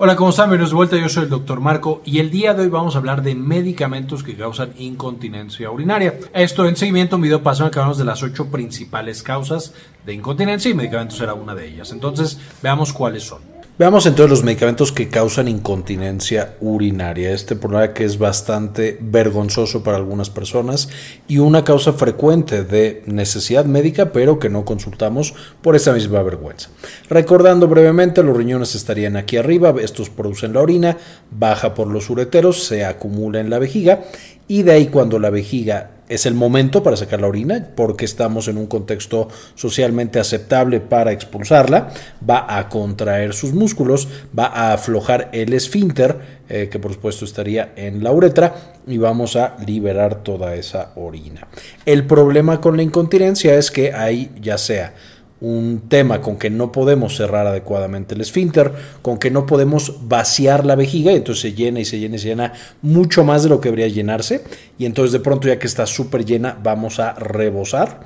Hola, 0.00 0.14
¿cómo 0.14 0.30
están? 0.30 0.48
Bienvenidos 0.48 0.70
de 0.70 0.76
vuelta, 0.76 0.96
yo 0.96 1.08
soy 1.08 1.24
el 1.24 1.28
doctor 1.28 1.58
Marco 1.58 2.02
y 2.04 2.20
el 2.20 2.30
día 2.30 2.54
de 2.54 2.62
hoy 2.62 2.68
vamos 2.68 2.94
a 2.94 2.98
hablar 2.98 3.20
de 3.20 3.34
medicamentos 3.34 4.22
que 4.22 4.36
causan 4.36 4.72
incontinencia 4.78 5.72
urinaria. 5.72 6.20
Esto 6.32 6.68
en 6.68 6.76
seguimiento 6.76 7.16
un 7.16 7.22
video 7.22 7.42
pasado 7.42 7.66
en 7.66 7.72
que 7.72 7.80
hablamos 7.80 7.98
de 7.98 8.04
las 8.04 8.22
ocho 8.22 8.48
principales 8.48 9.24
causas 9.24 9.74
de 10.06 10.14
incontinencia 10.14 10.70
y 10.70 10.74
medicamentos 10.74 11.20
era 11.20 11.34
una 11.34 11.56
de 11.56 11.66
ellas. 11.66 11.90
Entonces, 11.90 12.38
veamos 12.62 12.92
cuáles 12.92 13.24
son. 13.24 13.57
Veamos 13.78 14.06
entonces 14.06 14.30
los 14.30 14.42
medicamentos 14.42 14.90
que 14.90 15.08
causan 15.08 15.46
incontinencia 15.46 16.56
urinaria. 16.60 17.30
Este 17.30 17.54
problema 17.54 17.94
que 17.94 18.04
es 18.04 18.18
bastante 18.18 18.98
vergonzoso 19.00 19.84
para 19.84 19.96
algunas 19.96 20.30
personas 20.30 20.88
y 21.28 21.38
una 21.38 21.62
causa 21.62 21.92
frecuente 21.92 22.64
de 22.64 23.04
necesidad 23.06 23.66
médica, 23.66 24.10
pero 24.10 24.40
que 24.40 24.48
no 24.48 24.64
consultamos 24.64 25.32
por 25.62 25.76
esa 25.76 25.92
misma 25.92 26.24
vergüenza. 26.24 26.70
Recordando 27.08 27.68
brevemente, 27.68 28.24
los 28.24 28.36
riñones 28.36 28.74
estarían 28.74 29.16
aquí 29.16 29.36
arriba, 29.36 29.72
estos 29.80 30.10
producen 30.10 30.54
la 30.54 30.60
orina, 30.60 30.96
baja 31.30 31.74
por 31.74 31.86
los 31.86 32.10
ureteros, 32.10 32.64
se 32.64 32.84
acumula 32.84 33.38
en 33.38 33.48
la 33.48 33.60
vejiga 33.60 34.02
y 34.48 34.64
de 34.64 34.72
ahí 34.72 34.86
cuando 34.88 35.20
la 35.20 35.30
vejiga 35.30 35.97
es 36.08 36.26
el 36.26 36.34
momento 36.34 36.82
para 36.82 36.96
sacar 36.96 37.20
la 37.20 37.28
orina 37.28 37.68
porque 37.74 38.04
estamos 38.04 38.48
en 38.48 38.58
un 38.58 38.66
contexto 38.66 39.28
socialmente 39.54 40.18
aceptable 40.18 40.80
para 40.80 41.12
expulsarla, 41.12 41.90
va 42.28 42.58
a 42.58 42.68
contraer 42.68 43.34
sus 43.34 43.52
músculos, 43.52 44.08
va 44.36 44.46
a 44.46 44.72
aflojar 44.72 45.28
el 45.32 45.52
esfínter, 45.52 46.38
eh, 46.48 46.68
que 46.70 46.78
por 46.78 46.92
supuesto 46.92 47.24
estaría 47.24 47.72
en 47.76 48.02
la 48.02 48.12
uretra, 48.12 48.74
y 48.86 48.96
vamos 48.96 49.36
a 49.36 49.56
liberar 49.66 50.22
toda 50.22 50.54
esa 50.54 50.92
orina. 50.96 51.46
El 51.84 52.06
problema 52.06 52.60
con 52.60 52.76
la 52.76 52.82
incontinencia 52.82 53.54
es 53.54 53.70
que 53.70 53.92
hay 53.92 54.30
ya 54.40 54.56
sea 54.56 54.94
un 55.40 55.82
tema 55.88 56.20
con 56.20 56.36
que 56.36 56.50
no 56.50 56.72
podemos 56.72 57.16
cerrar 57.16 57.46
adecuadamente 57.46 58.14
el 58.14 58.20
esfínter, 58.20 58.72
con 59.02 59.18
que 59.18 59.30
no 59.30 59.46
podemos 59.46 60.08
vaciar 60.08 60.66
la 60.66 60.74
vejiga 60.74 61.12
y 61.12 61.16
entonces 61.16 61.42
se 61.42 61.52
llena 61.52 61.80
y 61.80 61.84
se 61.84 61.98
llena 61.98 62.16
y 62.16 62.18
se 62.18 62.28
llena 62.28 62.52
mucho 62.82 63.24
más 63.24 63.44
de 63.44 63.48
lo 63.48 63.60
que 63.60 63.68
debería 63.68 63.88
llenarse. 63.88 64.42
Y 64.78 64.86
entonces 64.86 65.12
de 65.12 65.20
pronto 65.20 65.48
ya 65.48 65.58
que 65.58 65.66
está 65.66 65.86
súper 65.86 66.24
llena 66.24 66.58
vamos 66.62 66.98
a 66.98 67.14
rebosar 67.14 68.00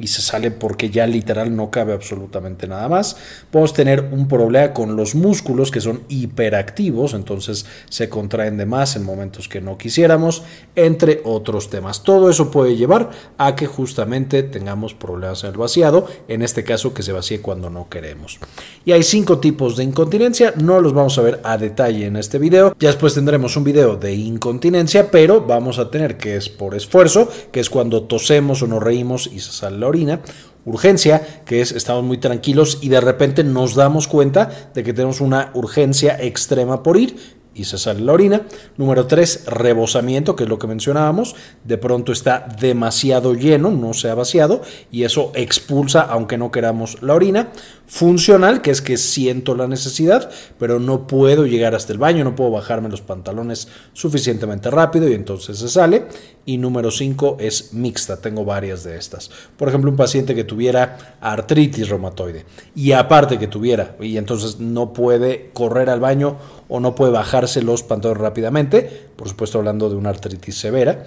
y 0.00 0.06
se 0.06 0.22
sale 0.22 0.50
porque 0.50 0.90
ya 0.90 1.06
literal 1.06 1.54
no 1.54 1.70
cabe 1.70 1.92
absolutamente 1.92 2.66
nada 2.66 2.88
más. 2.88 3.16
Podemos 3.50 3.74
tener 3.74 4.08
un 4.10 4.26
problema 4.26 4.72
con 4.72 4.96
los 4.96 5.14
músculos 5.14 5.70
que 5.70 5.80
son 5.80 6.02
hiperactivos, 6.08 7.12
entonces 7.14 7.66
se 7.88 8.08
contraen 8.08 8.56
de 8.56 8.66
más 8.66 8.96
en 8.96 9.04
momentos 9.04 9.48
que 9.48 9.60
no 9.60 9.76
quisiéramos, 9.76 10.42
entre 10.74 11.20
otros 11.24 11.68
temas. 11.68 12.02
Todo 12.02 12.30
eso 12.30 12.50
puede 12.50 12.76
llevar 12.76 13.10
a 13.36 13.54
que 13.54 13.66
justamente 13.66 14.42
tengamos 14.42 14.94
problemas 14.94 15.44
en 15.44 15.50
el 15.50 15.58
vaciado, 15.58 16.06
en 16.28 16.42
este 16.42 16.64
caso 16.64 16.94
que 16.94 17.02
se 17.02 17.12
vacíe 17.12 17.42
cuando 17.42 17.68
no 17.68 17.88
queremos. 17.88 18.38
Y 18.84 18.92
hay 18.92 19.02
cinco 19.02 19.38
tipos 19.38 19.76
de 19.76 19.84
incontinencia, 19.84 20.54
no 20.56 20.80
los 20.80 20.94
vamos 20.94 21.18
a 21.18 21.22
ver 21.22 21.40
a 21.44 21.58
detalle 21.58 22.06
en 22.06 22.16
este 22.16 22.38
video. 22.38 22.74
Ya 22.78 22.88
después 22.88 23.14
tendremos 23.14 23.56
un 23.56 23.64
video 23.64 23.96
de 23.96 24.14
incontinencia, 24.14 25.10
pero 25.10 25.42
vamos 25.42 25.78
a 25.78 25.90
tener 25.90 26.16
que 26.16 26.36
es 26.36 26.48
por 26.48 26.74
esfuerzo, 26.74 27.28
que 27.52 27.60
es 27.60 27.68
cuando 27.68 28.04
tosemos 28.04 28.62
o 28.62 28.66
nos 28.66 28.82
reímos 28.82 29.28
y 29.30 29.40
se 29.40 29.52
sale 29.52 29.76
Urgencia, 30.64 31.42
que 31.46 31.62
es 31.62 31.72
estamos 31.72 32.04
muy 32.04 32.18
tranquilos 32.18 32.78
y 32.82 32.90
de 32.90 33.00
repente 33.00 33.42
nos 33.44 33.74
damos 33.74 34.08
cuenta 34.08 34.70
de 34.74 34.84
que 34.84 34.92
tenemos 34.92 35.20
una 35.20 35.50
urgencia 35.54 36.20
extrema 36.20 36.82
por 36.82 36.98
ir 36.98 37.39
y 37.60 37.64
se 37.64 37.76
sale 37.76 38.00
la 38.00 38.14
orina. 38.14 38.46
Número 38.78 39.06
3, 39.06 39.44
rebosamiento, 39.46 40.34
que 40.34 40.44
es 40.44 40.48
lo 40.48 40.58
que 40.58 40.66
mencionábamos. 40.66 41.36
De 41.62 41.76
pronto 41.76 42.10
está 42.10 42.46
demasiado 42.58 43.34
lleno, 43.34 43.70
no 43.70 43.92
se 43.92 44.08
ha 44.08 44.14
vaciado, 44.14 44.62
y 44.90 45.04
eso 45.04 45.30
expulsa, 45.34 46.00
aunque 46.00 46.38
no 46.38 46.50
queramos, 46.50 47.02
la 47.02 47.14
orina. 47.14 47.50
Funcional, 47.86 48.62
que 48.62 48.70
es 48.70 48.80
que 48.80 48.96
siento 48.96 49.54
la 49.54 49.66
necesidad, 49.66 50.30
pero 50.58 50.78
no 50.78 51.06
puedo 51.08 51.44
llegar 51.44 51.74
hasta 51.74 51.92
el 51.92 51.98
baño, 51.98 52.24
no 52.24 52.36
puedo 52.36 52.52
bajarme 52.52 52.88
los 52.88 53.02
pantalones 53.02 53.68
suficientemente 53.92 54.70
rápido 54.70 55.08
y 55.08 55.14
entonces 55.14 55.58
se 55.58 55.68
sale. 55.68 56.06
Y 56.46 56.56
número 56.56 56.90
5 56.90 57.36
es 57.40 57.74
mixta, 57.74 58.16
tengo 58.16 58.44
varias 58.44 58.84
de 58.84 58.96
estas. 58.96 59.30
Por 59.56 59.68
ejemplo, 59.68 59.90
un 59.90 59.96
paciente 59.96 60.34
que 60.34 60.44
tuviera 60.44 61.16
artritis 61.20 61.88
reumatoide 61.88 62.46
y 62.74 62.92
aparte 62.92 63.38
que 63.38 63.48
tuviera, 63.48 63.96
y 64.00 64.16
entonces 64.16 64.60
no 64.60 64.92
puede 64.92 65.50
correr 65.52 65.90
al 65.90 66.00
baño 66.00 66.38
o 66.70 66.80
no 66.80 66.94
puede 66.94 67.12
bajarse 67.12 67.62
los 67.62 67.82
pantalones 67.82 68.22
rápidamente, 68.22 69.08
por 69.16 69.28
supuesto 69.28 69.58
hablando 69.58 69.90
de 69.90 69.96
una 69.96 70.10
artritis 70.10 70.56
severa, 70.56 71.04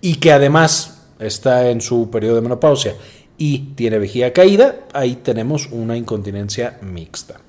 y 0.00 0.16
que 0.16 0.30
además 0.30 0.98
está 1.18 1.70
en 1.70 1.80
su 1.80 2.10
periodo 2.10 2.36
de 2.36 2.42
menopausia 2.42 2.94
y 3.38 3.74
tiene 3.74 3.98
vejiga 3.98 4.32
caída, 4.32 4.76
ahí 4.92 5.16
tenemos 5.16 5.68
una 5.72 5.96
incontinencia 5.96 6.78
mixta. 6.82 7.40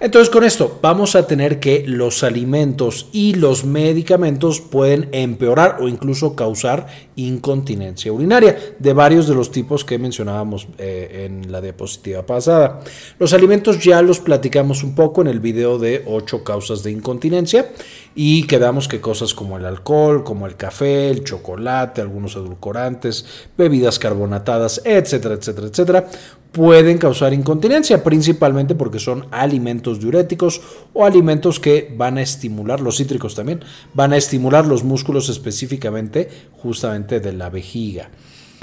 Entonces 0.00 0.30
con 0.30 0.44
esto 0.44 0.78
vamos 0.80 1.14
a 1.14 1.26
tener 1.26 1.60
que 1.60 1.84
los 1.86 2.24
alimentos 2.24 3.08
y 3.12 3.34
los 3.34 3.64
medicamentos 3.66 4.62
pueden 4.62 5.10
empeorar 5.12 5.76
o 5.80 5.88
incluso 5.88 6.34
causar 6.34 6.86
incontinencia 7.16 8.10
urinaria 8.10 8.56
de 8.78 8.92
varios 8.94 9.28
de 9.28 9.34
los 9.34 9.50
tipos 9.50 9.84
que 9.84 9.98
mencionábamos 9.98 10.68
eh, 10.78 11.26
en 11.26 11.52
la 11.52 11.60
diapositiva 11.60 12.24
pasada. 12.24 12.80
Los 13.18 13.34
alimentos 13.34 13.84
ya 13.84 14.00
los 14.00 14.20
platicamos 14.20 14.82
un 14.82 14.94
poco 14.94 15.20
en 15.20 15.26
el 15.26 15.38
video 15.38 15.78
de 15.78 16.02
8 16.06 16.44
causas 16.44 16.82
de 16.82 16.92
incontinencia 16.92 17.70
y 18.14 18.46
quedamos 18.46 18.88
que 18.88 19.02
cosas 19.02 19.34
como 19.34 19.58
el 19.58 19.66
alcohol, 19.66 20.24
como 20.24 20.46
el 20.46 20.56
café, 20.56 21.10
el 21.10 21.24
chocolate, 21.24 22.00
algunos 22.00 22.36
edulcorantes, 22.36 23.26
bebidas 23.58 23.98
carbonatadas, 23.98 24.80
etcétera, 24.82 25.34
etcétera, 25.34 25.66
etcétera, 25.66 26.06
pueden 26.52 26.98
causar 26.98 27.32
incontinencia, 27.32 28.02
principalmente 28.02 28.74
porque 28.74 28.98
son 28.98 29.26
alimentos 29.30 30.00
diuréticos 30.00 30.60
o 30.92 31.04
alimentos 31.04 31.60
que 31.60 31.94
van 31.96 32.18
a 32.18 32.22
estimular, 32.22 32.80
los 32.80 32.96
cítricos 32.96 33.34
también, 33.34 33.60
van 33.94 34.12
a 34.12 34.16
estimular 34.16 34.66
los 34.66 34.84
músculos 34.84 35.28
específicamente 35.28 36.28
justamente 36.58 37.20
de 37.20 37.32
la 37.32 37.50
vejiga. 37.50 38.10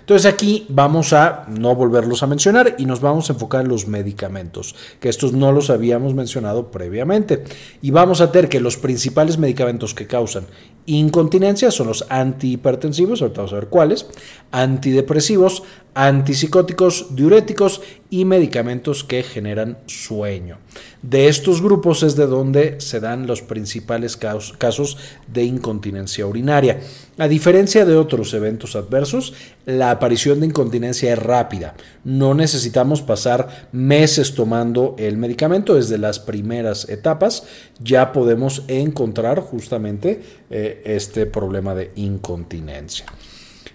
Entonces 0.08 0.32
aquí 0.32 0.66
vamos 0.70 1.12
a 1.12 1.46
no 1.50 1.76
volverlos 1.76 2.24
a 2.24 2.28
mencionar 2.28 2.76
y 2.78 2.86
nos 2.86 3.02
vamos 3.02 3.30
a 3.30 3.34
enfocar 3.34 3.66
en 3.66 3.68
los 3.68 3.90
medicamentos, 3.90 4.74
que 5.02 5.10
estos 5.10 5.34
no 5.34 5.52
los 5.52 5.70
habíamos 5.70 6.14
mencionado 6.14 6.72
previamente. 6.72 7.44
Y 7.82 7.92
vamos 7.92 8.22
a 8.22 8.32
tener 8.32 8.48
que 8.48 8.62
los 8.62 8.78
principales 8.78 9.38
medicamentos 9.38 9.94
que 9.94 10.08
causan 10.08 10.46
incontinencia 10.88 11.70
son 11.70 11.88
los 11.88 12.06
antihipertensivos, 12.10 13.22
ahorita 13.22 13.42
vamos 13.42 13.54
a 13.54 13.60
ver 13.60 13.68
cuáles, 13.68 14.08
antidepresivos, 14.52 15.64
antipsicóticos, 15.94 17.16
diuréticos 17.16 17.82
y 18.10 18.24
medicamentos 18.24 19.04
que 19.04 19.24
generan 19.24 19.80
sueño. 19.88 20.60
De 21.02 21.28
estos 21.28 21.62
grupos 21.62 22.04
es 22.04 22.16
de 22.16 22.28
donde 22.28 22.80
se 22.80 23.00
dan 23.00 23.26
los 23.26 23.42
principales 23.42 24.16
casos 24.16 24.98
de 25.28 25.44
incontinencia 25.44 26.28
urinaria. 26.28 26.82
A 27.18 27.28
diferencia 27.28 27.84
de 27.84 27.96
otros 27.96 28.34
eventos 28.36 28.76
adversos, 28.76 29.34
la 29.66 29.90
aparición 29.90 30.40
de 30.40 30.46
incontinencia 30.46 31.12
es 31.12 31.20
rápida. 31.20 31.74
No 32.04 32.36
necesitamos 32.36 33.02
pasar 33.02 33.68
meses 33.72 34.36
tomando 34.36 34.96
el 35.00 35.18
medicamento. 35.18 35.74
Desde 35.74 35.98
las 35.98 36.20
primeras 36.20 36.88
etapas 36.90 37.44
ya 37.80 38.12
podemos 38.12 38.64
encontrar 38.68 39.40
justamente 39.40 40.22
eh, 40.52 40.77
este 40.86 41.26
problema 41.26 41.76
de 41.76 41.92
incontinencia. 41.96 43.06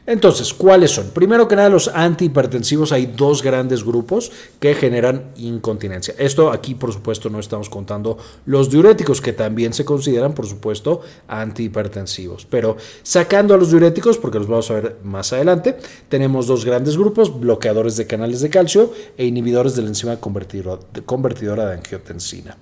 Entonces, 0.04 0.52
¿cuáles 0.52 0.90
son? 0.90 1.10
Primero 1.10 1.46
que 1.46 1.54
nada, 1.54 1.68
los 1.68 1.86
antihipertensivos, 1.86 2.90
hay 2.90 3.06
dos 3.06 3.40
grandes 3.42 3.84
grupos 3.84 4.32
que 4.58 4.74
generan 4.74 5.30
incontinencia. 5.36 6.14
Esto 6.18 6.50
aquí, 6.50 6.74
por 6.74 6.92
supuesto, 6.92 7.30
no 7.30 7.38
estamos 7.38 7.70
contando 7.70 8.18
los 8.44 8.68
diuréticos, 8.68 9.20
que 9.20 9.32
también 9.32 9.72
se 9.72 9.84
consideran, 9.84 10.34
por 10.34 10.46
supuesto, 10.46 11.02
antihipertensivos. 11.28 12.46
Pero 12.46 12.76
sacando 13.04 13.54
a 13.54 13.58
los 13.58 13.70
diuréticos, 13.70 14.18
porque 14.18 14.38
los 14.38 14.48
vamos 14.48 14.70
a 14.72 14.74
ver 14.74 14.96
más 15.04 15.32
adelante, 15.32 15.76
tenemos 16.08 16.48
dos 16.48 16.64
grandes 16.64 16.96
grupos, 16.96 17.38
bloqueadores 17.38 17.96
de 17.96 18.08
canales 18.08 18.40
de 18.40 18.50
calcio 18.50 18.92
e 19.16 19.24
inhibidores 19.24 19.76
de 19.76 19.82
la 19.82 19.88
enzima 19.88 20.16
convertidora 20.16 21.66
de 21.66 21.74
angiotensina. 21.74 22.56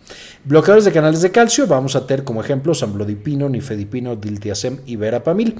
Bloqueadores 0.44 0.84
de 0.84 0.93
canales 0.93 1.22
de 1.22 1.31
calcio, 1.31 1.66
vamos 1.66 1.96
a 1.96 2.06
tener 2.06 2.22
como 2.22 2.43
ejemplos 2.43 2.82
amlodipino, 2.82 3.48
nifedipino, 3.48 4.14
diltiazem 4.16 4.81
y 4.84 4.96
verapamil. 4.96 5.58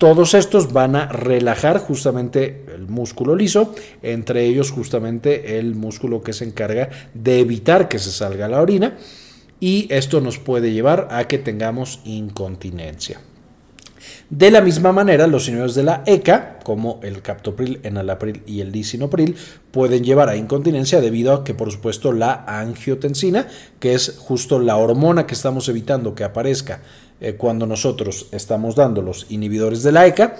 Todos 0.00 0.32
estos 0.32 0.72
van 0.72 0.96
a 0.96 1.08
relajar 1.08 1.76
justamente 1.78 2.64
el 2.74 2.88
músculo 2.88 3.36
liso, 3.36 3.74
entre 4.00 4.46
ellos 4.46 4.70
justamente 4.70 5.58
el 5.58 5.74
músculo 5.74 6.22
que 6.22 6.32
se 6.32 6.46
encarga 6.46 6.88
de 7.12 7.40
evitar 7.40 7.86
que 7.86 7.98
se 7.98 8.10
salga 8.10 8.48
la 8.48 8.62
orina 8.62 8.96
y 9.60 9.88
esto 9.90 10.22
nos 10.22 10.38
puede 10.38 10.72
llevar 10.72 11.08
a 11.10 11.28
que 11.28 11.36
tengamos 11.36 12.00
incontinencia. 12.06 13.20
De 14.30 14.50
la 14.50 14.62
misma 14.62 14.90
manera, 14.92 15.26
los 15.26 15.46
inhibidores 15.48 15.74
de 15.74 15.82
la 15.82 16.02
ECA, 16.06 16.60
como 16.64 16.98
el 17.02 17.20
captopril, 17.20 17.80
enalapril 17.82 18.42
y 18.46 18.62
el 18.62 18.72
lisinopril, 18.72 19.36
pueden 19.70 20.02
llevar 20.02 20.30
a 20.30 20.36
incontinencia 20.36 21.02
debido 21.02 21.34
a 21.34 21.44
que, 21.44 21.52
por 21.52 21.70
supuesto, 21.70 22.12
la 22.12 22.44
angiotensina, 22.46 23.48
que 23.80 23.92
es 23.92 24.16
justo 24.18 24.60
la 24.60 24.76
hormona 24.76 25.26
que 25.26 25.34
estamos 25.34 25.68
evitando 25.68 26.14
que 26.14 26.24
aparezca 26.24 26.80
eh, 27.20 27.34
cuando 27.34 27.66
nosotros 27.66 28.26
estamos 28.32 28.74
dando 28.74 29.02
los 29.02 29.26
inhibidores 29.30 29.82
de 29.82 29.92
la 29.92 30.06
ECA, 30.06 30.36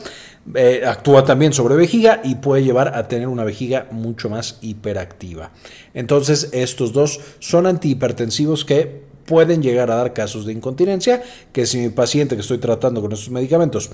eh, 0.55 0.82
actúa 0.87 1.25
también 1.25 1.53
sobre 1.53 1.77
vejiga 1.77 2.21
y 2.25 2.37
puede 2.37 2.65
llevar 2.65 2.94
a 2.94 3.06
tener 3.09 3.29
una 3.29 3.44
vejiga 3.44 3.87
mucho 3.91 4.31
más 4.31 4.59
hiperactiva. 4.62 5.50
Entonces, 5.93 6.49
estos 6.53 6.93
dos 6.93 7.21
son 7.38 7.67
antihipertensivos 7.67 8.65
que 8.65 9.03
pueden 9.27 9.62
llegar 9.62 9.91
a 9.91 9.97
dar 9.97 10.12
casos 10.12 10.47
de 10.47 10.53
incontinencia, 10.53 11.23
que 11.53 11.67
si 11.67 11.79
mi 11.79 11.91
paciente 11.91 12.35
que 12.35 12.41
estoy 12.41 12.59
tratando 12.59 13.00
con 13.00 13.12
estos 13.12 13.31
medicamentos 13.31 13.91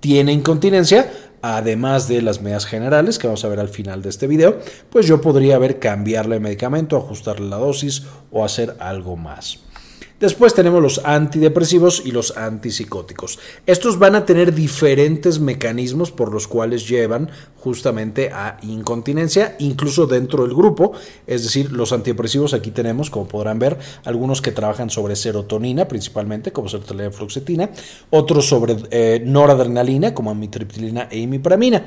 tiene 0.00 0.32
incontinencia, 0.32 1.10
además 1.42 2.08
de 2.08 2.22
las 2.22 2.40
medidas 2.40 2.64
generales 2.64 3.18
que 3.18 3.26
vamos 3.26 3.44
a 3.44 3.48
ver 3.48 3.60
al 3.60 3.68
final 3.68 4.00
de 4.00 4.08
este 4.10 4.26
video, 4.26 4.58
pues 4.90 5.06
yo 5.06 5.20
podría 5.20 5.58
ver 5.58 5.78
cambiarle 5.78 6.36
el 6.36 6.40
medicamento, 6.40 6.96
ajustarle 6.96 7.48
la 7.48 7.56
dosis 7.56 8.04
o 8.30 8.44
hacer 8.44 8.76
algo 8.78 9.16
más. 9.16 9.58
Después 10.20 10.52
tenemos 10.52 10.82
los 10.82 11.00
antidepresivos 11.04 12.02
y 12.04 12.10
los 12.10 12.36
antipsicóticos. 12.36 13.38
Estos 13.66 14.00
van 14.00 14.16
a 14.16 14.26
tener 14.26 14.52
diferentes 14.52 15.38
mecanismos 15.38 16.10
por 16.10 16.32
los 16.32 16.48
cuales 16.48 16.88
llevan 16.88 17.30
justamente 17.56 18.30
a 18.32 18.58
incontinencia, 18.62 19.54
incluso 19.60 20.08
dentro 20.08 20.44
del 20.44 20.56
grupo. 20.56 20.92
Es 21.28 21.44
decir, 21.44 21.70
los 21.70 21.92
antidepresivos 21.92 22.52
aquí 22.52 22.72
tenemos, 22.72 23.10
como 23.10 23.28
podrán 23.28 23.60
ver, 23.60 23.78
algunos 24.04 24.42
que 24.42 24.50
trabajan 24.50 24.90
sobre 24.90 25.14
serotonina 25.14 25.86
principalmente, 25.86 26.50
como 26.50 26.68
serotonina 26.68 27.12
fluoxetina, 27.12 27.70
otros 28.10 28.48
sobre 28.48 28.76
eh, 28.90 29.22
noradrenalina, 29.24 30.14
como 30.14 30.32
amitriptilina 30.32 31.06
e 31.12 31.18
imipramina. 31.18 31.84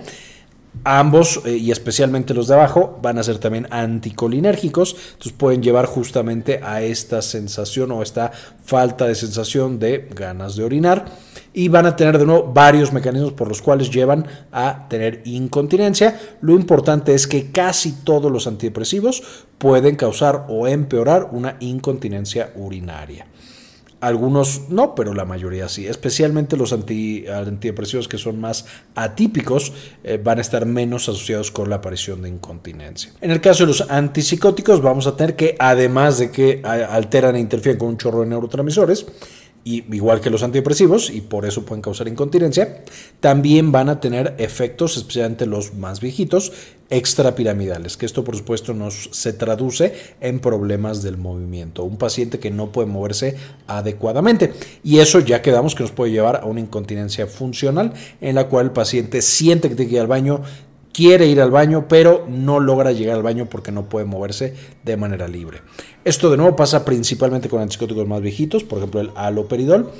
Ambos, 0.83 1.41
eh, 1.45 1.57
y 1.57 1.69
especialmente 1.69 2.33
los 2.33 2.47
de 2.47 2.56
abajo, 2.56 2.97
van 3.01 3.19
a 3.19 3.23
ser 3.23 3.38
también 3.38 3.68
anticolinérgicos, 3.71 4.95
entonces 5.12 5.33
pueden 5.33 5.62
llevar 5.62 5.85
justamente 5.85 6.62
a 6.63 6.81
esta 6.81 7.21
sensación 7.21 7.91
o 7.91 8.01
esta 8.01 8.31
falta 8.63 9.06
de 9.06 9.13
sensación 9.13 9.79
de 9.79 10.07
ganas 10.15 10.56
de 10.56 10.63
orinar 10.63 11.06
y 11.53 11.68
van 11.68 11.85
a 11.85 11.95
tener 11.95 12.18
de 12.18 12.25
nuevo 12.25 12.51
varios 12.53 12.94
mecanismos 12.94 13.33
por 13.33 13.47
los 13.47 13.62
cuales 13.62 13.91
llevan 13.91 14.25
a 14.51 14.88
tener 14.88 15.21
incontinencia. 15.25 16.19
Lo 16.41 16.53
importante 16.53 17.13
es 17.13 17.27
que 17.27 17.51
casi 17.51 18.03
todos 18.03 18.31
los 18.31 18.47
antidepresivos 18.47 19.21
pueden 19.57 19.95
causar 19.95 20.45
o 20.50 20.67
empeorar 20.67 21.29
una 21.31 21.57
incontinencia 21.59 22.53
urinaria. 22.56 23.27
Algunos 24.01 24.69
no, 24.69 24.95
pero 24.95 25.13
la 25.13 25.25
mayoría 25.25 25.69
sí. 25.69 25.88
Especialmente 25.88 26.57
los 26.57 26.74
antidepresivos 26.74 28.07
que 28.07 28.18
son 28.18 28.39
más 28.39 28.65
atípicos 28.95 29.74
eh, 30.03 30.19
van 30.21 30.39
a 30.39 30.42
estar 30.42 30.65
menos 30.65 31.07
asociados 31.07 31.51
con 31.51 31.69
la 31.69 31.77
aparición 31.77 32.24
de 32.24 32.30
incontinencia. 32.30 33.13
En 33.21 33.31
el 33.31 33.39
caso 33.39 33.63
de 33.63 33.68
los 33.68 33.81
antipsicóticos 33.89 34.81
vamos 34.81 35.07
a 35.07 35.15
tener 35.15 35.36
que, 35.36 35.56
además 35.59 36.18
de 36.18 36.31
que 36.31 36.62
alteran 36.63 37.36
e 37.36 37.39
interfieren 37.39 37.77
con 37.77 37.89
un 37.89 37.98
chorro 37.98 38.21
de 38.21 38.27
neurotransmisores, 38.27 39.06
y, 39.63 39.83
igual 39.95 40.21
que 40.21 40.29
los 40.29 40.43
antidepresivos, 40.43 41.09
y 41.09 41.21
por 41.21 41.45
eso 41.45 41.65
pueden 41.65 41.81
causar 41.81 42.07
incontinencia, 42.07 42.83
también 43.19 43.71
van 43.71 43.89
a 43.89 43.99
tener 43.99 44.35
efectos, 44.37 44.97
especialmente 44.97 45.45
los 45.45 45.73
más 45.75 45.99
viejitos, 45.99 46.51
extrapiramidales, 46.89 47.95
que 47.95 48.05
esto 48.05 48.23
por 48.23 48.35
supuesto 48.35 48.73
nos 48.73 49.09
se 49.13 49.31
traduce 49.31 49.93
en 50.19 50.39
problemas 50.39 51.01
del 51.01 51.17
movimiento, 51.17 51.83
un 51.83 51.97
paciente 51.97 52.37
que 52.37 52.51
no 52.51 52.71
puede 52.71 52.87
moverse 52.87 53.37
adecuadamente. 53.65 54.53
Y 54.83 54.99
eso 54.99 55.19
ya 55.19 55.41
quedamos 55.41 55.73
que 55.73 55.83
nos 55.83 55.91
puede 55.91 56.11
llevar 56.11 56.41
a 56.43 56.45
una 56.45 56.59
incontinencia 56.59 57.27
funcional 57.27 57.93
en 58.19 58.35
la 58.35 58.47
cual 58.47 58.67
el 58.67 58.71
paciente 58.71 59.21
siente 59.21 59.69
que 59.69 59.75
tiene 59.75 59.89
que 59.89 59.95
ir 59.95 60.01
al 60.01 60.07
baño, 60.07 60.41
quiere 60.93 61.25
ir 61.27 61.41
al 61.41 61.51
baño, 61.51 61.85
pero 61.88 62.25
no 62.29 62.59
logra 62.59 62.91
llegar 62.91 63.15
al 63.15 63.23
baño 63.23 63.47
porque 63.49 63.71
no 63.71 63.89
puede 63.89 64.05
moverse 64.05 64.55
de 64.83 64.97
manera 64.97 65.27
libre. 65.27 65.61
Esto 66.03 66.29
de 66.29 66.38
nuevo 66.38 66.55
pasa 66.55 66.85
principalmente 66.85 67.49
con 67.49 67.61
antipsicóticos 67.61 68.07
más 68.07 68.21
viejitos, 68.21 68.63
por 68.63 68.79
ejemplo 68.79 69.01
el 69.01 69.11
aloperidol 69.15 69.91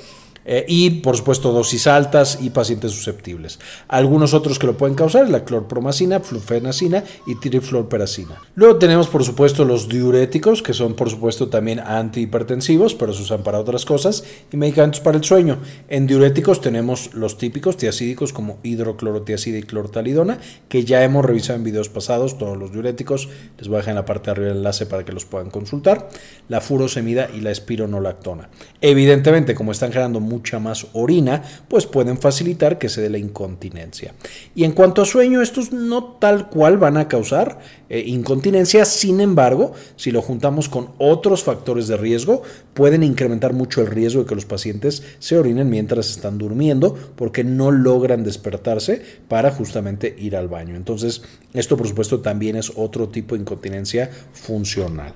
eh, 0.44 0.64
y 0.68 0.90
por 0.90 1.16
supuesto 1.16 1.52
dosis 1.52 1.86
altas 1.86 2.38
y 2.40 2.50
pacientes 2.50 2.92
susceptibles. 2.92 3.58
Algunos 3.88 4.34
otros 4.34 4.58
que 4.58 4.66
lo 4.66 4.76
pueden 4.76 4.94
causar, 4.94 5.28
la 5.28 5.44
clorpromacina, 5.44 6.20
flufenacina 6.20 7.04
y 7.26 7.36
trifluorperacina. 7.36 8.40
Luego 8.54 8.76
tenemos 8.76 9.08
por 9.08 9.24
supuesto 9.24 9.64
los 9.64 9.88
diuréticos, 9.88 10.62
que 10.62 10.72
son 10.72 10.94
por 10.94 11.10
supuesto 11.10 11.48
también 11.48 11.80
antihipertensivos, 11.80 12.94
pero 12.94 13.12
se 13.12 13.22
usan 13.22 13.42
para 13.42 13.58
otras 13.58 13.84
cosas, 13.84 14.24
y 14.52 14.56
medicamentos 14.56 15.00
para 15.00 15.16
el 15.18 15.24
sueño. 15.24 15.58
En 15.88 16.06
diuréticos 16.06 16.60
tenemos 16.60 17.14
los 17.14 17.38
típicos 17.38 17.76
tiacídicos 17.76 18.32
como 18.32 18.58
hidroclorotiacida 18.62 19.58
y 19.58 19.62
clortalidona, 19.62 20.38
que 20.68 20.84
ya 20.84 21.04
hemos 21.04 21.24
revisado 21.24 21.58
en 21.58 21.64
videos 21.64 21.88
pasados, 21.88 22.38
todos 22.38 22.56
los 22.56 22.72
diuréticos, 22.72 23.28
les 23.58 23.68
voy 23.68 23.76
a 23.76 23.78
dejar 23.78 23.92
en 23.92 23.96
la 23.96 24.04
parte 24.04 24.26
de 24.26 24.30
arriba 24.32 24.50
el 24.50 24.56
enlace 24.58 24.86
para 24.86 25.04
que 25.04 25.12
los 25.12 25.24
puedan 25.24 25.50
consultar, 25.50 26.08
la 26.48 26.60
furosemida 26.60 27.28
y 27.32 27.40
la 27.40 27.50
espironolactona. 27.50 28.48
Evidentemente, 28.80 29.54
como 29.54 29.72
están 29.72 29.92
generando 29.92 30.20
mucha 30.32 30.58
más 30.58 30.86
orina, 30.94 31.42
pues 31.68 31.84
pueden 31.84 32.16
facilitar 32.16 32.78
que 32.78 32.88
se 32.88 33.02
dé 33.02 33.10
la 33.10 33.18
incontinencia. 33.18 34.14
Y 34.54 34.64
en 34.64 34.72
cuanto 34.72 35.02
a 35.02 35.04
sueño, 35.04 35.42
estos 35.42 35.72
no 35.72 36.04
tal 36.18 36.48
cual 36.48 36.78
van 36.78 36.96
a 36.96 37.06
causar 37.06 37.58
eh, 37.90 38.02
incontinencia, 38.06 38.86
sin 38.86 39.20
embargo, 39.20 39.72
si 39.96 40.10
lo 40.10 40.22
juntamos 40.22 40.70
con 40.70 40.90
otros 40.96 41.44
factores 41.44 41.88
de 41.88 41.98
riesgo, 41.98 42.42
pueden 42.72 43.02
incrementar 43.02 43.52
mucho 43.52 43.82
el 43.82 43.88
riesgo 43.88 44.22
de 44.22 44.28
que 44.28 44.34
los 44.34 44.46
pacientes 44.46 45.02
se 45.18 45.36
orinen 45.36 45.68
mientras 45.68 46.08
están 46.08 46.38
durmiendo 46.38 46.94
porque 47.16 47.44
no 47.44 47.70
logran 47.70 48.24
despertarse 48.24 49.02
para 49.28 49.50
justamente 49.50 50.14
ir 50.18 50.36
al 50.36 50.48
baño. 50.48 50.76
Entonces, 50.76 51.22
esto 51.52 51.76
por 51.76 51.86
supuesto 51.86 52.20
también 52.20 52.56
es 52.56 52.72
otro 52.76 53.08
tipo 53.08 53.34
de 53.34 53.42
incontinencia 53.42 54.10
funcional. 54.32 55.14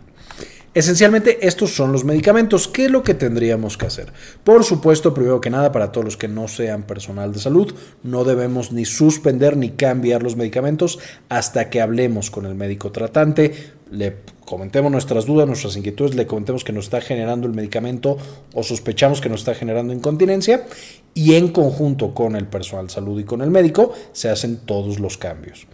Esencialmente 0.76 1.46
estos 1.46 1.74
son 1.74 1.90
los 1.90 2.04
medicamentos. 2.04 2.68
¿Qué 2.68 2.84
es 2.84 2.90
lo 2.90 3.02
que 3.02 3.14
tendríamos 3.14 3.78
que 3.78 3.86
hacer? 3.86 4.12
Por 4.44 4.62
supuesto, 4.62 5.14
primero 5.14 5.40
que 5.40 5.48
nada, 5.48 5.72
para 5.72 5.90
todos 5.90 6.04
los 6.04 6.16
que 6.18 6.28
no 6.28 6.48
sean 6.48 6.82
personal 6.82 7.32
de 7.32 7.38
salud, 7.38 7.74
no 8.02 8.24
debemos 8.24 8.72
ni 8.72 8.84
suspender 8.84 9.56
ni 9.56 9.70
cambiar 9.70 10.22
los 10.22 10.36
medicamentos 10.36 10.98
hasta 11.30 11.70
que 11.70 11.80
hablemos 11.80 12.30
con 12.30 12.44
el 12.44 12.54
médico 12.54 12.92
tratante, 12.92 13.54
le 13.90 14.16
comentemos 14.44 14.92
nuestras 14.92 15.24
dudas, 15.24 15.46
nuestras 15.46 15.78
inquietudes, 15.78 16.14
le 16.14 16.26
comentemos 16.26 16.62
que 16.62 16.74
nos 16.74 16.84
está 16.84 17.00
generando 17.00 17.46
el 17.46 17.54
medicamento 17.54 18.18
o 18.52 18.62
sospechamos 18.62 19.22
que 19.22 19.30
nos 19.30 19.40
está 19.40 19.54
generando 19.54 19.94
incontinencia 19.94 20.66
y 21.14 21.36
en 21.36 21.52
conjunto 21.52 22.12
con 22.12 22.36
el 22.36 22.48
personal 22.48 22.88
de 22.88 22.92
salud 22.92 23.18
y 23.18 23.24
con 23.24 23.40
el 23.40 23.50
médico 23.50 23.94
se 24.12 24.28
hacen 24.28 24.58
todos 24.58 25.00
los 25.00 25.16
cambios. 25.16 25.66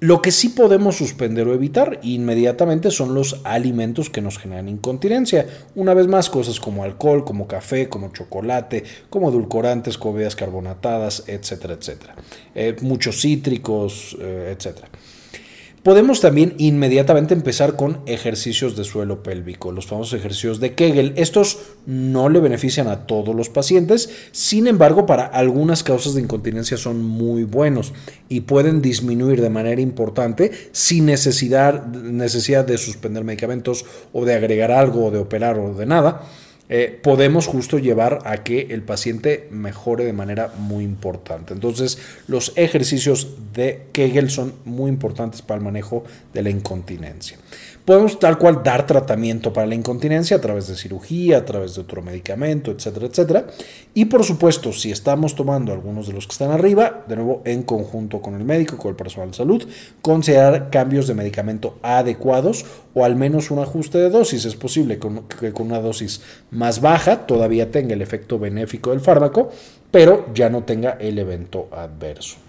Lo 0.00 0.22
que 0.22 0.30
sí 0.30 0.50
podemos 0.50 0.96
suspender 0.96 1.48
o 1.48 1.54
evitar 1.54 1.98
inmediatamente 2.02 2.90
son 2.92 3.14
los 3.14 3.40
alimentos 3.42 4.10
que 4.10 4.20
nos 4.20 4.38
generan 4.38 4.68
incontinencia. 4.68 5.46
Una 5.74 5.92
vez 5.92 6.06
más, 6.06 6.30
cosas 6.30 6.60
como 6.60 6.84
alcohol, 6.84 7.24
como 7.24 7.48
café, 7.48 7.88
como 7.88 8.12
chocolate, 8.12 8.84
como 9.10 9.30
edulcorantes, 9.30 9.98
como 9.98 10.18
carbonatadas, 10.36 11.24
etcétera, 11.26 11.74
etcétera. 11.74 12.14
Eh, 12.54 12.76
muchos 12.80 13.20
cítricos, 13.20 14.16
eh, 14.20 14.54
etcétera. 14.56 14.88
Podemos 15.82 16.20
también 16.20 16.54
inmediatamente 16.58 17.34
empezar 17.34 17.76
con 17.76 18.00
ejercicios 18.06 18.76
de 18.76 18.84
suelo 18.84 19.22
pélvico, 19.22 19.70
los 19.70 19.86
famosos 19.86 20.18
ejercicios 20.18 20.58
de 20.58 20.74
Kegel. 20.74 21.12
Estos 21.16 21.58
no 21.86 22.28
le 22.28 22.40
benefician 22.40 22.88
a 22.88 23.06
todos 23.06 23.34
los 23.34 23.48
pacientes, 23.48 24.10
sin 24.32 24.66
embargo, 24.66 25.06
para 25.06 25.24
algunas 25.24 25.84
causas 25.84 26.14
de 26.14 26.22
incontinencia 26.22 26.76
son 26.76 27.02
muy 27.02 27.44
buenos 27.44 27.92
y 28.28 28.40
pueden 28.40 28.82
disminuir 28.82 29.40
de 29.40 29.50
manera 29.50 29.80
importante 29.80 30.50
sin 30.72 31.06
necesidad, 31.06 31.86
necesidad 31.86 32.64
de 32.64 32.76
suspender 32.76 33.22
medicamentos 33.22 33.84
o 34.12 34.24
de 34.24 34.34
agregar 34.34 34.72
algo 34.72 35.06
o 35.06 35.10
de 35.10 35.18
operar 35.18 35.58
o 35.58 35.74
de 35.74 35.86
nada 35.86 36.22
eh, 36.68 36.98
podemos 37.02 37.46
justo 37.46 37.78
llevar 37.78 38.18
a 38.24 38.42
que 38.44 38.68
el 38.70 38.82
paciente 38.82 39.48
mejore 39.50 40.04
de 40.04 40.12
manera 40.12 40.52
muy 40.58 40.84
importante. 40.84 41.54
Entonces, 41.54 41.98
los 42.26 42.52
ejercicios 42.56 43.28
de 43.54 43.86
Kegel 43.92 44.30
son 44.30 44.54
muy 44.64 44.90
importantes 44.90 45.40
para 45.40 45.58
el 45.58 45.64
manejo 45.64 46.04
de 46.34 46.42
la 46.42 46.50
incontinencia. 46.50 47.38
Podemos 47.88 48.18
tal 48.18 48.36
cual 48.36 48.62
dar 48.62 48.84
tratamiento 48.84 49.50
para 49.50 49.66
la 49.66 49.74
incontinencia 49.74 50.36
a 50.36 50.40
través 50.42 50.68
de 50.68 50.76
cirugía, 50.76 51.38
a 51.38 51.44
través 51.46 51.74
de 51.74 51.80
otro 51.80 52.02
medicamento, 52.02 52.70
etcétera, 52.70 53.06
etcétera. 53.06 53.46
Y 53.94 54.04
por 54.04 54.24
supuesto, 54.24 54.74
si 54.74 54.90
estamos 54.90 55.34
tomando 55.34 55.72
algunos 55.72 56.06
de 56.06 56.12
los 56.12 56.26
que 56.26 56.32
están 56.32 56.50
arriba, 56.50 57.06
de 57.08 57.16
nuevo 57.16 57.40
en 57.46 57.62
conjunto 57.62 58.20
con 58.20 58.34
el 58.34 58.44
médico, 58.44 58.76
con 58.76 58.90
el 58.90 58.94
personal 58.94 59.30
de 59.30 59.38
salud, 59.38 59.66
considerar 60.02 60.68
cambios 60.68 61.06
de 61.06 61.14
medicamento 61.14 61.78
adecuados 61.80 62.66
o 62.92 63.06
al 63.06 63.16
menos 63.16 63.50
un 63.50 63.60
ajuste 63.60 63.96
de 63.96 64.10
dosis. 64.10 64.44
Es 64.44 64.54
posible 64.54 64.98
que 64.98 65.54
con 65.54 65.68
una 65.68 65.80
dosis 65.80 66.20
más 66.50 66.82
baja 66.82 67.26
todavía 67.26 67.70
tenga 67.70 67.94
el 67.94 68.02
efecto 68.02 68.38
benéfico 68.38 68.90
del 68.90 69.00
fármaco, 69.00 69.48
pero 69.90 70.26
ya 70.34 70.50
no 70.50 70.62
tenga 70.62 70.98
el 71.00 71.18
evento 71.18 71.70
adverso. 71.72 72.47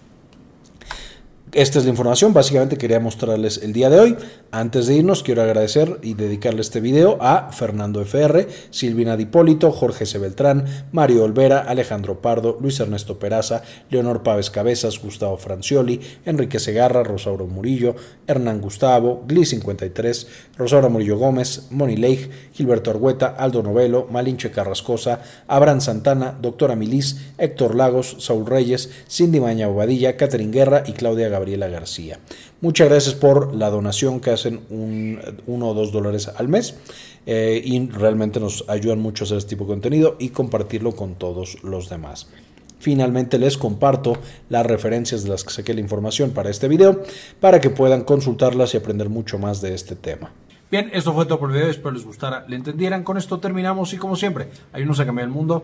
Esta 1.52 1.80
es 1.80 1.86
la 1.86 1.90
información, 1.90 2.32
básicamente 2.32 2.78
quería 2.78 3.00
mostrarles 3.00 3.62
el 3.64 3.74
día 3.74 3.90
de 3.90 4.00
hoy. 4.00 4.16
Antes 4.52 4.86
de 4.86 4.98
irnos, 4.98 5.24
quiero 5.24 5.42
agradecer 5.42 5.98
y 6.04 6.14
dedicarle 6.14 6.62
este 6.62 6.80
video 6.80 7.18
a 7.22 7.52
Fernando 7.52 8.02
FR, 8.02 8.48
Silvina 8.70 9.18
Dipólito, 9.18 9.72
Jorge 9.72 10.06
C. 10.06 10.20
Beltrán, 10.20 10.66
Mario 10.92 11.24
Olvera, 11.24 11.62
Alejandro 11.62 12.22
Pardo, 12.22 12.60
Luis 12.62 12.80
Ernesto 12.80 13.18
Peraza, 13.18 13.64
Leonor 13.90 14.22
Páez 14.22 14.52
Cabezas, 14.52 15.00
Gustavo 15.00 15.38
Francioli, 15.38 16.00
Enrique 16.24 16.60
Segarra, 16.60 17.02
Rosauro 17.02 17.48
Murillo, 17.48 17.96
Hernán 18.28 18.62
Gustavo, 18.62 19.26
Gli53, 19.28 20.28
Rosauro 20.56 20.92
Murillo 20.92 21.18
Gómez, 21.18 21.64
Moni 21.72 21.98
Leigh, 21.98 22.30
Gilberto 22.54 22.92
Argueta, 22.92 23.26
Aldo 23.26 23.64
Novelo, 23.64 24.08
Malinche 24.12 24.52
Carrascosa, 24.52 25.22
Abraham 25.48 25.82
Santana, 25.82 26.38
Doctora 26.40 26.76
Milis, 26.76 27.32
Héctor 27.40 27.74
Lagos, 27.74 28.18
Saúl 28.20 28.46
Reyes, 28.46 28.92
Cindy 29.10 29.40
Maña 29.40 29.66
Bobadilla, 29.66 30.16
Catherine 30.16 30.52
Guerra 30.52 30.84
y 30.86 30.92
Claudia 30.92 31.39
Gabriela 31.40 31.68
García. 31.70 32.20
Muchas 32.60 32.90
gracias 32.90 33.16
por 33.16 33.56
la 33.56 33.70
donación 33.70 34.20
que 34.20 34.32
hacen 34.32 34.62
un, 34.70 35.20
uno 35.48 35.70
o 35.70 35.74
dos 35.74 35.92
dólares 35.92 36.30
al 36.36 36.50
mes 36.50 36.76
eh, 37.26 37.62
y 37.64 37.88
realmente 37.88 38.40
nos 38.40 38.66
ayudan 38.68 39.00
mucho 39.00 39.24
a 39.24 39.26
hacer 39.26 39.38
este 39.38 39.52
tipo 39.52 39.64
de 39.64 39.70
contenido 39.70 40.18
y 40.20 40.30
compartirlo 40.30 40.92
con 40.92 41.16
todos 41.16 41.64
los 41.64 41.90
demás. 41.90 42.28
Finalmente 42.80 43.40
les 43.40 43.58
comparto 43.58 44.18
las 44.50 44.66
referencias 44.66 45.24
de 45.24 45.30
las 45.30 45.44
que 45.44 45.52
saqué 45.52 45.74
la 45.74 45.82
información 45.82 46.32
para 46.32 46.50
este 46.50 46.68
video 46.68 47.04
para 47.40 47.60
que 47.60 47.70
puedan 47.70 48.04
consultarlas 48.04 48.74
y 48.74 48.78
aprender 48.78 49.10
mucho 49.10 49.38
más 49.38 49.62
de 49.62 49.74
este 49.74 49.96
tema. 49.96 50.32
Bien, 50.72 50.92
esto 50.94 51.14
fue 51.14 51.26
todo 51.26 51.40
por 51.40 51.50
el 51.50 51.56
video, 51.56 51.72
espero 51.72 51.92
les 51.92 52.06
gustara, 52.06 52.46
le 52.48 52.56
entendieran. 52.56 53.04
Con 53.04 53.18
esto 53.18 53.40
terminamos 53.40 53.92
y 53.94 53.98
como 53.98 54.16
siempre, 54.16 54.50
ayúdenos 54.72 55.00
a 55.00 55.06
cambiar 55.06 55.28
el 55.28 55.34
mundo, 55.34 55.64